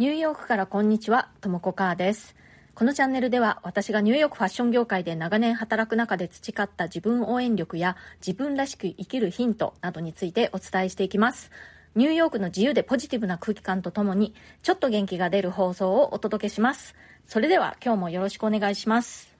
[0.00, 2.34] ニューヨークからこんにちは、ともこかーです。
[2.74, 11.50] このチャンネルでは私がニューヨークファッション業界で長年働く中で培った自分応援力や自分らしく生きるヒントなどについてお伝えしていきます。
[11.94, 14.32] ニューヨークの自由でポジティブな空気感とともに
[14.62, 16.94] ちょっと元気が出る放送をお届けします。
[17.26, 19.36] それでは今日もよろしくお願いします。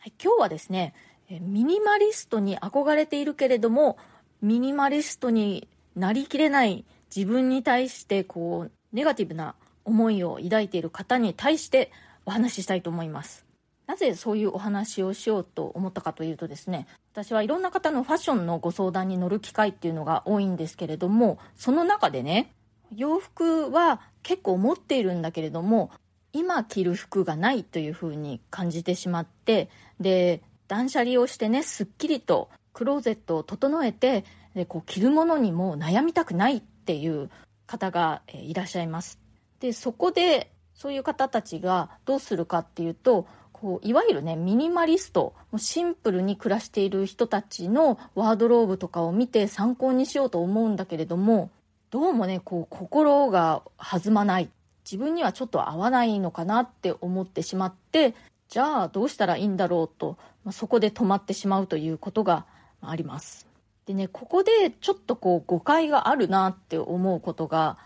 [0.00, 0.92] はい、今日はですね、
[1.30, 3.96] ミニマリストに憧れているけれども
[4.42, 6.84] ミニマリストになりきれない
[7.16, 11.90] 自分に対してこうネガティブな思いを抱いている方に対して
[12.24, 13.46] お話ししたいと思います。
[13.86, 22.50] なぜそういうお話をしようと思ったかというとですね、私はいろんな方のファッションのご相談に乗る機会っていうのが多いんですけれども、その中でね、
[22.94, 25.90] 洋服は結構持っているんだけれども、
[26.32, 37.30] 今着る服がないというふうに感じてしまって、で、断捨離をしてね、すっきりとクローゼットを整えて、でこう着るものにも悩みたくないっていう
[37.66, 39.18] 方がいらっしゃいます。
[39.60, 43.26] で、そこでそういう方たちがどうするかっていうと、
[43.58, 51.50] こういわゆるねミニマリストシンプルに暮らしている人たちのワードローブとかを見て参考にしようと思うんだけれども
[51.90, 54.50] どうもねこう心が弾まない
[54.84, 58.14] 自分にはちょっと合わないのかなって思ってしまって
[58.50, 62.44] じゃあどうしたらいいんだろうと、まあ、そこで止まってしまうということが
[62.82, 63.45] あります
[63.86, 64.50] でねここで
[64.80, 67.78] ちょっとこう誤解があるなって思うことが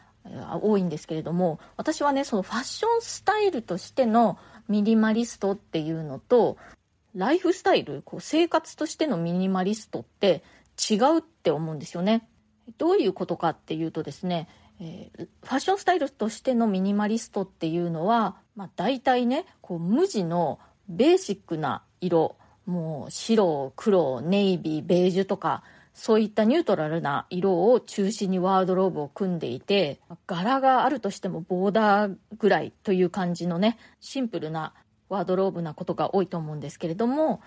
[0.63, 6.57] 多いんですけれども私はねそのファッションスタイルとしてのミニマリストっていうのと
[7.15, 10.43] ライフスタイルこう生活としてのミニマリストって
[10.91, 12.27] 違うって思うんですよね。
[12.79, 14.49] どういうことかっていうとですね、
[14.81, 34.73] えー、ファッションスタイルとしてのミニマリストっていうのは、まあ、大体ねこう無地のベーシックな色もう白黒ネイビーベージュとかそういったニュートラルな色を中心にワードローブを組んでいて柄があるとしてもボーダーぐらいという感じのねシンプルな
[35.09, 37.41] ワードローブなことが多いと思うんですけれども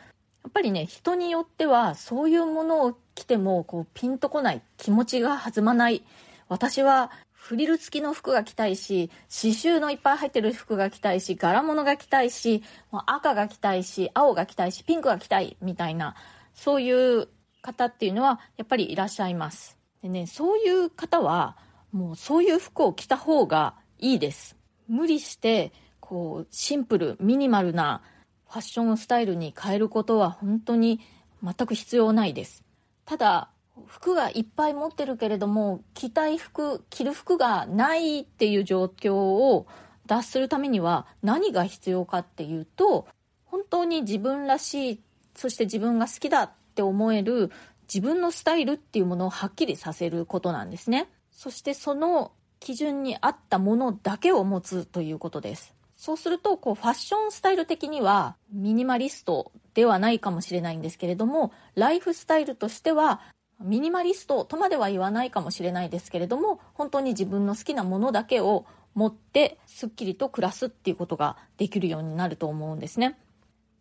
[0.43, 6.03] やっぱりね人によってはそういうものを着てもこうピンとこない気持ちが弾まない。
[6.49, 16.15] 私はフリル付きの服が着たいし刺繍のいっぱい入ってる服が着たいし柄物が着たいし赤が着たいし青が着たいしピンクが着たいみたいな
[16.53, 17.27] そういう
[17.63, 19.77] 方っていうのはやっぱりいらっしゃいます。
[20.03, 21.57] でね、そういう方は
[21.91, 24.55] もうそういう服を着た方がいいです。
[24.87, 28.01] 無理してこうシンプルミニマルな
[28.47, 30.99] ファッションスタイルに変えることは本当に
[31.41, 32.63] 全く必要ないです。
[33.05, 33.49] ただ
[33.87, 39.65] 服がいっぱい持ってるけれども着たい服着る服がないっていう状況を
[40.05, 43.07] 脱するためには何が必要かっていうと
[43.45, 45.01] 本当に自分らしい
[45.35, 47.51] そして自分が好きだって思える
[47.93, 51.07] 自分のスタイルっていうものをはっきりさせることなんですね。
[51.31, 55.75] そしてその基準に合ったものだけを持つということです。
[55.95, 63.21] そうすると、こう、ファッションスタイル的にはミニマリストではないかもしれないんですけれども、ライフスタイルとしては
[63.61, 73.17] ミニマリストとまでは言わないかもしれないですけれども、本当に自分の好きなものだけを持ってすっきりと暮らすっていうことができるようになると思うんですね。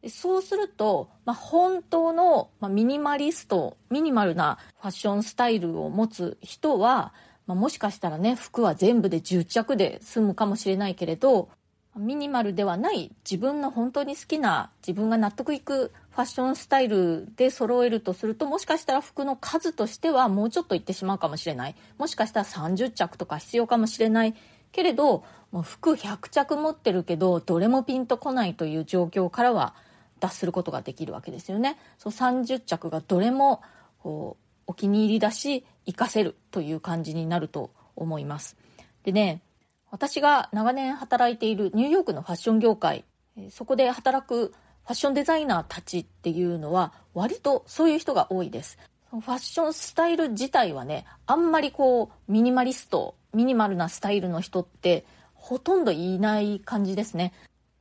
[0.09, 7.13] そうすると、まあ、本当の、ミニマリスト、ミニマルなファッションスタイルを持つ人は、
[7.47, 11.51] まあ、もしかしたらね、服は全部で10着で済むかもしれないけれど、
[11.97, 21.75] ミニマルではない自分の本当に好きな自分が納得いくファッションスタイルで揃えるとするともしかしたら服の数としてはもうちょっといってしまうかもしれない。
[21.99, 24.35] もしかしたら30着とか必要かもしれない。
[24.73, 29.75] けれどもう服100着持ってるけどどれもピンとこないという状況からは
[30.23, 31.77] 脱することができるわけですよね。
[31.99, 33.61] そう30着がどれも
[33.99, 38.57] こうお気に入りだし活かせるという感じになると思います。
[39.03, 39.43] でね
[39.91, 43.05] 私が長年働いているニューヨークのファッション業界
[43.51, 48.79] そこで働くファッションデザイナーたちっていうのは割とそういう人が多いです。
[49.11, 55.05] ファッションスタイル自体はねあんまりこうミニマリストミニマルなスタイルの人って
[55.35, 57.33] ほとんどいない感じですね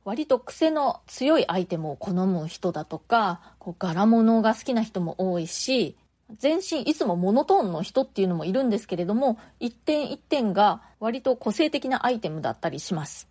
[0.04, 5.96] 割と癖の強いアイテムを好む人だとか、こう柄物が好きな人も多いし、
[6.38, 13.28] 全身いつもモノトーンの人っていうのもいるんですけれども、一点一点が割と個性的なアイテムだったりします。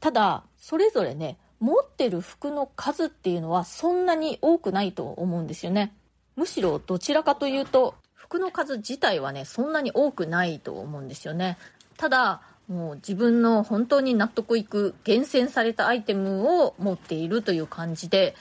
[0.00, 5.94] ただ、それぞれね、持ってる服の数っていうのはそんなに多くないと思うんですよね。
[6.34, 11.58] むしろどちらかというと、服の数自体はね、そんなに多くないと思うんですよね。
[11.96, 18.34] ただ、もう自分の本当に納得いく厳選されたアイテムを持っているという感じで、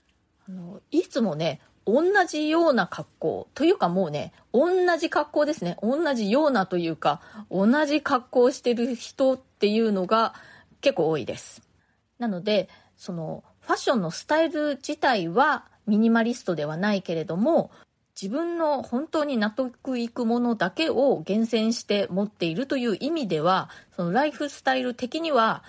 [0.47, 5.77] あのいつもね、同じような格好というかもうね、同じ格好ですね。
[5.81, 10.33] 同じようなというか、同じ格好をしてる人っていうのが
[10.81, 11.61] 結構多いです。
[12.19, 17.71] なので、そのファッションのスタイル自体はミニマリストではないけれども、
[18.19, 25.63] 自分の本当に納得いくものだけを厳選して持っているという意味では、そのライフスタイル的には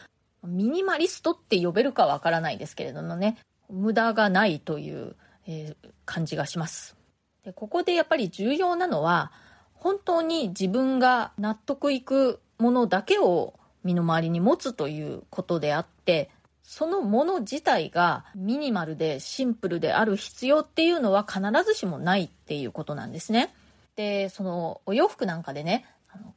[0.45, 3.39] ミニマリストって呼べるかわからないですけれどもね、
[3.71, 5.17] 無駄がないという、
[5.47, 6.97] えー、感じがします。
[7.45, 9.33] でここでやっぱり重要なのは、
[9.75, 16.31] 本当に自分が納得いくものだけを身の回りに持つということであって、
[16.63, 23.53] そのもの自体がミニマルでシンプルである必要っていうのは必ずしもないっていうことなんですね。
[23.97, 25.85] で、そのお洋服なんかでね、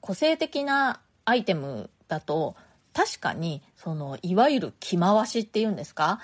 [0.01, 2.56] 個性的なアイテムだと
[2.94, 6.19] 確かにそのいわゆる着回しっていうんですか？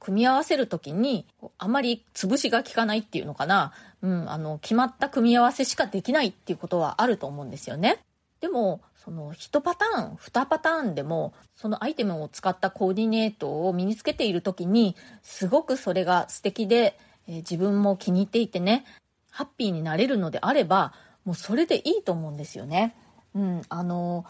[0.00, 1.26] 組み合わせる時に
[1.56, 3.72] あまり潰しが効かないっていうのかな、
[4.02, 7.98] うん、あの決まった組み合わせしかできないっていうことはあると思うんですよね。
[8.40, 16.98] でもその1パターン2パターンでもそのアイテムを使ったコーディネートを身につけている時にすごくそれが素敵で、
[17.28, 18.84] えー、自分も気に入っていてね
[19.30, 22.94] ハッピーになれるのであればもうそれでいいと思うんですよね。
[23.34, 24.24] うん、あの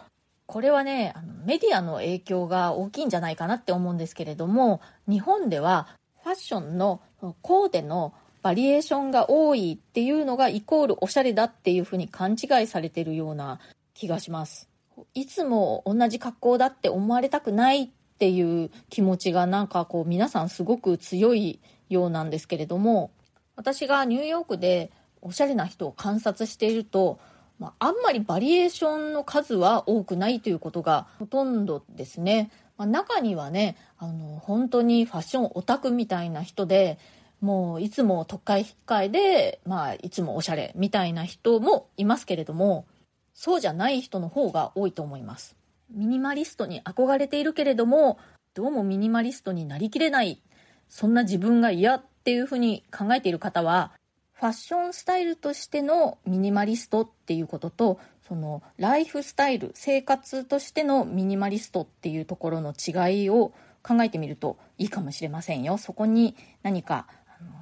[0.47, 5.89] これはねメディアの影響が大きいんじゃないかなって思うんですけれども日本では
[6.23, 7.01] ファッションの
[7.43, 13.59] コーデのバリエーションが多いっていうのがイコールおしゃれだっていうふうに勘違いされてるような
[13.95, 14.69] 気がします
[15.15, 17.89] いつも同じ格好だって思われたくないっ
[18.19, 23.11] ていう気持ちがなんかこう皆さんすごく強いようなんですけれども
[23.57, 27.19] 私がニューヨークでおしゃれな人を観察していると
[27.59, 32.51] まあ、んまりバリエーションの数は多くないということがほとんどですね。
[32.77, 36.99] まあ、中にはね、あの、本当にファッションオタクみたいな人で、
[37.41, 42.87] もういつも特会引っかえで、まあ、いつもおしゃれみたいな人もいますけれども、
[43.35, 45.57] そうじゃない人の方が多いと思います。
[45.91, 48.19] ミニマリストに憧れているけれども、
[48.55, 50.41] どうもミニマリストになりきれない、
[50.89, 53.93] そんな自分が嫌っていうふうに考えている方は、
[54.33, 63.53] ファッションスタイルとしてのミニマリストっていうこととそのライフスタイル生活としてのミニマリストっていうところの違いを
[63.83, 65.79] 考えてみるといいかもしれませんよ。
[65.79, 67.07] そこに何か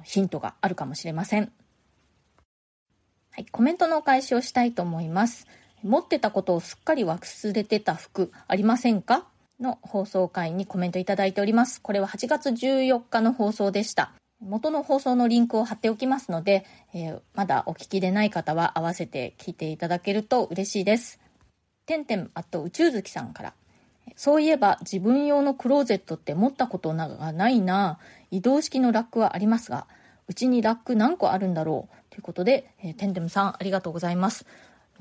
[0.03, 1.51] ヒントがあるかもしれません。
[3.31, 5.47] はい、コメントのお返しをしたいと思います。
[5.83, 9.27] 持ってたことをすっかり忘れてた服ありませんか？
[9.59, 21.19] の放送回にコメントいただいておりますこれは8月14日の放送でした元の放送のリンクを貼っておきますので、えー、まだお聞きでない方は合わせて聞いていただけると嬉しいです。
[21.85, 23.53] てんてんあと宇宙月さんから。
[24.17, 27.99] そういえば自分用のクローゼットって持ったことがないな
[28.31, 29.87] 移動式のラックはありますが、
[30.27, 31.95] うちにラック何個あるんだろう？
[32.11, 34.45] ということで、えー、てんてんさんありがとうございます。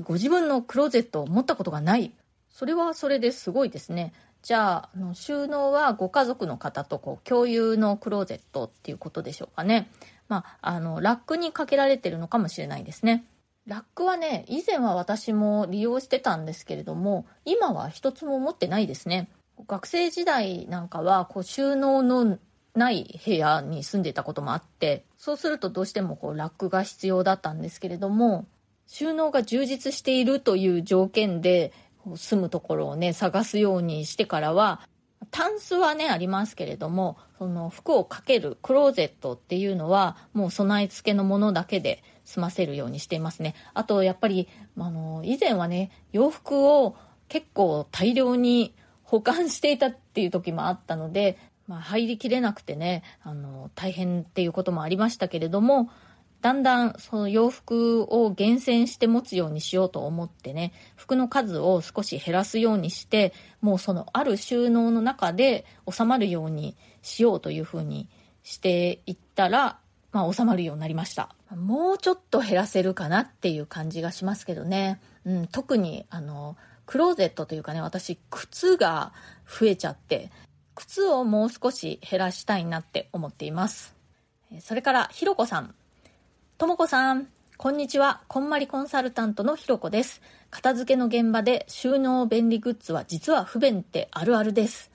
[0.00, 2.12] ご自分のクローゼットを持ったことがない。
[2.50, 4.12] それはそれですごいですね。
[4.42, 9.88] じゃああの収納はご家族の方とこう共有のクローゼットっていうことでしょうかね。
[10.28, 13.24] まあ、あのラックにかけられてるのかもしれないですね。
[13.66, 19.28] ラックはね以前は私も利用してたんですけれども今は一つも持ってないですね。
[19.68, 22.38] 学生時代なんかはこう収納の
[22.74, 28.46] ない部屋に住んでたこともあってそうするとどうしてもこうラックが必要だったんですけれども
[28.86, 31.72] 収納が充実しているという条件で
[32.16, 34.80] 住むところをね、探すようにしてからは、
[35.30, 43.54] タンスはね、ありますけれども、その服をかけるクローゼットっていうのは、もう備え付けのものだけで済ませるようにしていますね。
[43.72, 46.96] あと、やっぱり、あの、以前はね、洋服を
[47.28, 55.90] 結構大量に保管していたっていう時もあったので、まあ、入りきれなくてね、あの、大変っていうこともありましたけれども、
[56.42, 68.08] だんだんその洋服を厳選して持つようにしようと思ってね、服の数を少し減らすようにして、もうそのある収納の中で収まるようにしようというふうに
[68.42, 69.78] していったら、
[70.10, 71.34] まあ収まるようになりました。
[71.54, 75.00] もうちょっと減らせるかなっていう感じがしますけどね。
[75.24, 76.56] うん、特にあの、
[76.86, 79.12] クローゼットというかね、私、靴が
[79.46, 80.32] 増えちゃって、
[80.74, 83.94] 靴をもう少し減らしたいなって思っています。
[84.60, 85.74] それから、ひろこさん。
[86.62, 87.26] ともこさん、
[87.56, 88.20] こんにちは。
[88.28, 90.22] こんまりコンサルタントのひろこです。
[90.48, 94.92] 片付けの現場で収納便利グッズは実は不便ってあるあるです。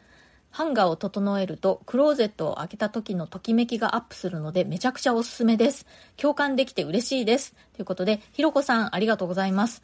[0.49, 5.85] ハンガーを整えるとクローゼットを開けた時のときめきがアップするのでめちゃくちゃおすすめです。
[6.15, 7.53] 共感できて嬉しいです。
[7.73, 9.83] ということで、ひろこさんありがとうございます。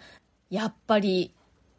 [0.49, 1.33] やっぱり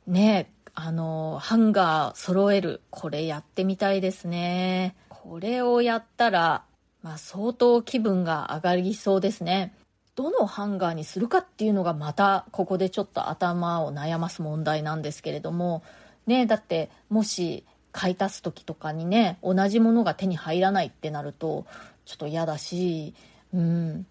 [0.06, 2.82] ね、あの、ハンガー揃える。
[2.90, 4.96] これやってみたいですね。
[5.08, 6.62] これをやったら、
[7.00, 9.72] まあ相当気分が上がりそうですね。
[10.14, 15.82] どのハンガーにするかっていうのがまたここでちょっと頭を悩ます問題なんですけれども
[16.26, 21.66] ねだってもし買い足す時とかにね同じものが手に入らないってなると
[22.04, 23.14] ちょっと嫌だし
[23.52, 24.06] うん。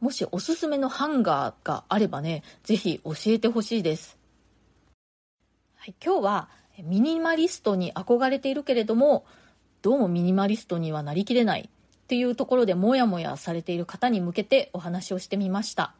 [0.00, 4.18] もしおすすめのハンガーがあればね是非教えてほしいです、
[5.76, 6.48] はい、今日は
[6.82, 9.26] ミニマリストに憧れているけれども
[9.82, 11.68] どうもミニマリストにはなりきれない
[12.10, 15.94] っていうところでモヤモヤされている方に向けてお話をしてみました。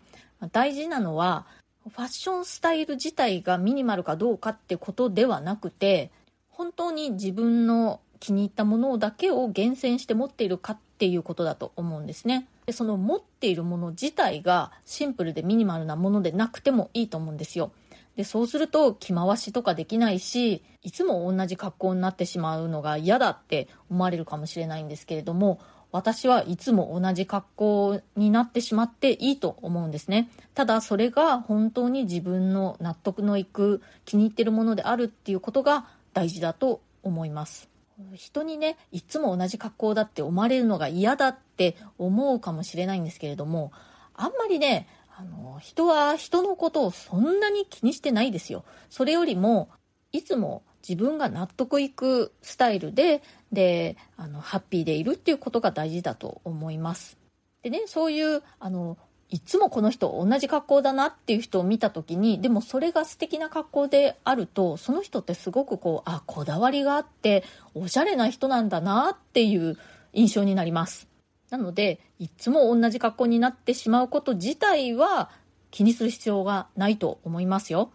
[0.51, 1.47] 大事なのは
[1.89, 6.11] ファッションスタイル自体がミニマルかどうかってことではなくて
[6.49, 12.49] 本当に自分の気に入ったものだけを厳選して持っているかっていうことだと思うんですね。
[12.67, 17.71] でその持っているもの自体がシンプルでミニマルなものでなくてもいいと思うんですよ。
[18.17, 25.61] でそうすると着回しとかできないしいつも同じ格好になってしまうのが嫌だって思われるかもしれないんですけれども
[25.93, 30.31] 私はいつも同じ格好になってしまっていいと思うんですね。
[30.55, 37.69] ただそれが本当に自分の納得のいく気に入ってるものであるっていうことが大事だと思います。
[38.15, 43.73] 人にねいつも同じ格好だって思われるのが嫌だって思うかもしれないんですけれども
[44.15, 48.65] あんまりねあの人は人のことをそんなに気にしてないですよ。
[48.89, 49.69] それよりも
[50.13, 57.17] いつも自分が納得いくスタイルでであのハッピーでいるっていうことが大事だと思います。
[57.63, 67.45] でねそういうあのいつもこの人同じ格好だなっていう人を見た時にでもそれが素敵な格好であるとその人ってすごくこうあこだわりがあって
[67.75, 69.79] おしゃれな人なんだなっていう
[70.13, 71.07] 印象になります。
[71.51, 75.31] なのでいつも同じ格好になってしまうこと自体は
[75.71, 77.93] 気にする必要がないと思いますよ。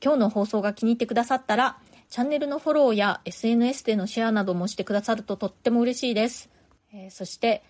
[0.00, 1.76] 今日の放送が気に入ってくださったら
[2.12, 6.50] チャンネルのフォローや SNS でのシェアなどもしてくださるととっても嬉しいです、
[6.92, 7.62] えそして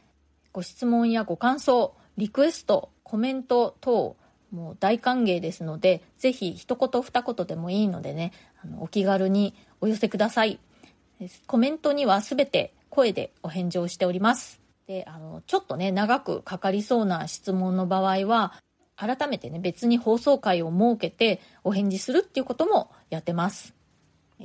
[0.50, 4.16] ご質問やご感想リクエスト、コメント等、
[4.50, 8.32] もう大歓迎ですので、ぜひ一言二言でもいいのでね、
[8.64, 10.58] あのお気軽にお寄せください。
[11.46, 14.60] コメントにはすべて声でお返事をしております。
[14.88, 18.54] で、あの、ちょっとね、長くかかりそうな質問の場合は、
[18.96, 23.81] 改めてね、別に放送回を設けてお返事するっていうこともやってます。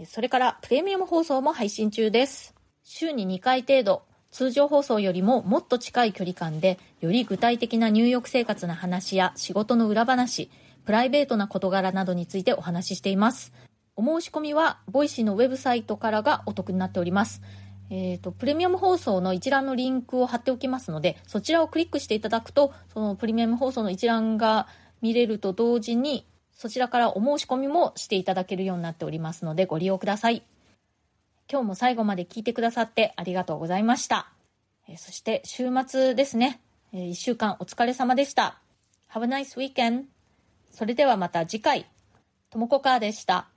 [0.06, 2.54] それから、プレミアム放送も配信中です。
[2.84, 10.52] 週に2回程度、通常放送よりももっと近い距離感でより具体的な入浴生活の話や仕事の裏話
[10.86, 13.54] プライベートな事柄などについてお話ししています
[13.96, 17.42] お申し込みは Voicy のウェブサイトからがお得になっております
[17.90, 24.68] えーと、プレミアム放送の一覧のリンクを貼っておきますのでそちらをクリックしていただくとそのプレミアム放送の一覧が
[25.02, 26.28] 見れると同時に
[26.58, 30.44] そちらからお申し込みもしていただけるようになっておりますのでご利用ください
[31.50, 34.28] 今日も最後まで聞いてくださってありがとうございました。
[34.90, 36.60] えそして週末ですね。
[36.92, 38.60] え1週間お疲れ様でした。
[39.14, 40.04] Have a nice weekend.
[40.72, 41.88] それではまた次回。
[42.50, 43.48] ともこかーでした。